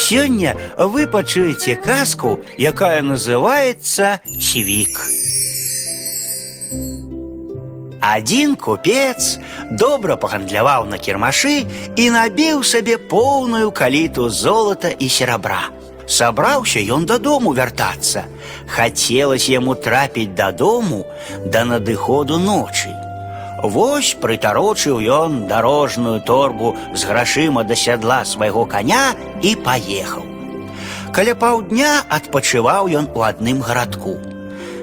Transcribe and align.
Сёння 0.00 0.55
вы 0.77 1.07
пачуеце 1.07 1.75
казку, 1.75 2.39
якая 2.57 3.01
называется 3.01 4.21
«Цвик». 4.25 4.99
Один 8.01 8.55
купец 8.55 9.37
добра 9.69 10.15
пагандляваў 10.17 10.87
на 10.89 10.97
кірмашы 10.97 11.67
і 11.95 12.09
набіў 12.09 12.63
сабе 12.63 12.97
поўную 12.97 13.69
каліту 13.71 14.29
золата 14.29 14.89
і 14.89 15.07
серабра. 15.07 15.69
Сабраўся 16.07 16.81
ён 16.81 17.05
дадому 17.05 17.53
вяртацца. 17.53 18.25
Хацелася 18.67 19.53
яму 19.53 19.75
трапіць 19.75 20.33
дадому 20.33 21.05
да 21.45 21.63
надыходу 21.63 22.39
ночы. 22.39 22.89
Вось 23.62 24.12
прытарочыў 24.20 25.00
ён 25.00 25.46
дарожную 25.48 26.20
торбу 26.20 26.76
з 26.94 27.08
грашыма 27.08 27.64
да 27.64 27.74
сядла 27.74 28.24
свайго 28.24 28.66
каня 28.66 29.16
і 29.42 29.56
паехаў. 29.56 30.22
Каля 31.16 31.34
паўдня 31.34 32.04
адпачываў 32.12 32.92
ён 33.00 33.08
у 33.14 33.24
адным 33.24 33.64
гарадку. 33.64 34.18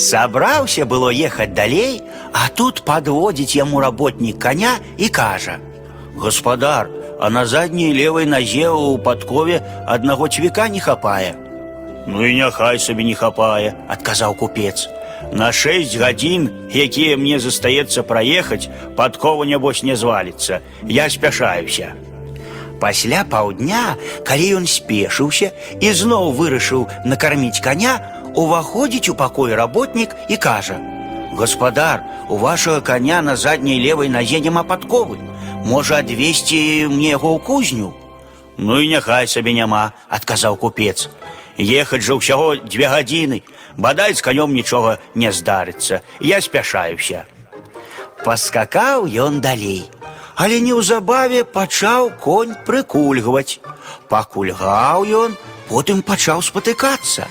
Сабраўся 0.00 0.86
было 0.88 1.12
ехаць 1.12 1.52
далей, 1.54 2.02
а 2.32 2.48
тут 2.48 2.82
падводзіць 2.88 3.54
яму 3.54 3.80
работнік 3.84 4.38
каня 4.38 4.74
і 4.96 5.08
кажа: « 5.08 6.22
Гаспадар, 6.24 6.88
а 7.20 7.30
на 7.30 7.44
задняй 7.46 7.92
левай 7.92 8.26
назе 8.26 8.66
ў 8.72 8.98
падкове 8.98 9.62
аднаго 9.86 10.28
цвіка 10.28 10.68
не 10.68 10.80
хапае. 10.80 11.36
Ну 12.06 12.24
і 12.24 12.34
няхай 12.36 12.78
сабе 12.78 13.04
не 13.04 13.14
хапае, 13.14 13.74
адказаў 13.88 14.34
купец. 14.34 14.88
На 15.32 15.50
шэсць 15.52 15.96
гадзін, 15.98 16.48
якія 16.70 17.16
мне 17.16 17.38
застаецца 17.38 18.02
праехаць, 18.02 18.68
падкова 18.96 19.44
нябось 19.44 19.82
не 19.82 19.96
зваліцца. 19.96 20.60
Я 20.86 21.10
спяшаюся. 21.10 21.94
Пасля 22.80 23.24
паўдня, 23.24 23.96
калі 24.28 24.46
ён 24.60 24.66
спешыўся 24.68 25.52
і 25.80 25.92
зноў 25.92 26.34
вырашыў 26.38 26.86
накарміць 27.06 27.62
каня, 27.64 27.98
уваходзіць 28.34 29.08
у 29.08 29.14
пакой 29.14 29.54
работнік 29.54 30.14
і 30.28 30.36
кажа: « 30.36 31.38
Гаспадар, 31.38 32.02
у 32.28 32.36
вашага 32.36 32.80
каня 32.80 33.22
на 33.22 33.36
задняй 33.36 33.78
левай 33.78 34.08
назе 34.08 34.40
няма 34.40 34.62
падковы. 34.62 35.18
Можа 35.64 35.98
адвесці 36.04 36.86
мне 36.92 37.10
яго 37.16 37.34
ў 37.34 37.40
кузню. 37.40 37.94
Ну 38.58 38.78
і 38.78 38.88
няхай 38.88 39.26
сабе 39.26 39.52
няма, 39.52 39.92
адказаў 40.08 40.56
купец. 40.56 41.08
Ехаць 41.58 42.02
жа 42.02 42.18
ўсяго 42.18 42.54
дзве 42.66 42.86
гадзіны, 42.90 43.42
бадай 43.78 44.14
з 44.14 44.20
канём 44.20 44.54
нічога 44.54 44.98
не 45.14 45.32
здарыцца. 45.32 46.00
Я 46.20 46.40
спяшаюся. 46.40 47.24
Паскакаў 48.24 49.06
ён 49.06 49.40
далей, 49.40 49.90
але 50.34 50.60
неўзабаве 50.60 51.44
пачаў 51.44 52.10
конь 52.20 52.54
прыкульгваць. 52.66 53.60
Пакульгаў 54.08 55.04
ён, 55.04 55.36
потым 55.68 56.02
пачаў 56.02 56.42
спатыкацца. 56.42 57.26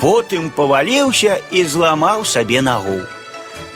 Потым 0.00 0.50
паваліўся 0.50 1.38
і 1.50 1.64
зламаў 1.64 2.24
сабе 2.24 2.60
нагу. 2.60 3.00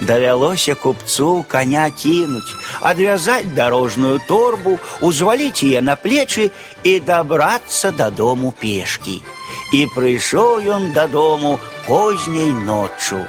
Давялося 0.01 0.75
купцу 0.75 1.45
коня 1.49 1.91
кінуць, 1.91 2.57
адвязаць 2.81 3.53
дарожную 3.55 4.21
торбу, 4.29 4.79
узваліць 5.01 5.63
яе 5.65 5.81
на 5.85 5.97
плечы 5.97 6.51
і 6.85 7.01
дабрацца 7.01 7.93
дадому 7.93 8.53
пешкі. 8.53 9.21
І 9.77 9.87
прыйшоў 9.95 10.65
ён 10.77 10.93
дадому 10.97 11.59
позняй 11.87 12.53
ноччу. 12.53 13.27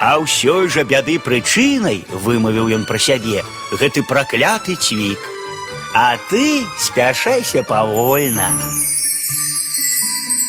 А 0.00 0.18
ўсёй 0.20 0.68
жа 0.68 0.84
бяды 0.84 1.16
прычынай, 1.18 2.04
вымавіў 2.12 2.68
ён 2.76 2.84
пра 2.84 3.00
сябе, 3.00 3.40
гэты 3.72 4.04
пракляты 4.04 4.76
цвік. 4.76 5.18
А 5.94 6.18
ты 6.28 6.66
спяшайся 6.76 7.62
павольна. 7.64 8.52